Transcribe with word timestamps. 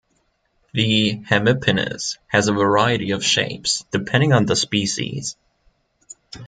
The 0.73 1.17
hemipenis 1.29 2.17
has 2.25 2.47
a 2.47 2.53
variety 2.53 3.11
of 3.11 3.23
shapes, 3.23 3.85
depending 3.91 4.33
on 4.33 4.47
the 4.47 4.55
species. 4.55 5.37